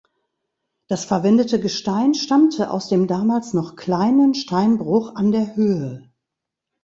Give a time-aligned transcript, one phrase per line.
[0.87, 6.09] Das verwendete Gestein stammte aus dem damals noch kleinen Steinbruch an der Höhe.